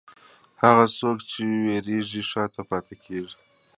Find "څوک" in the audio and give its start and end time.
0.97-1.17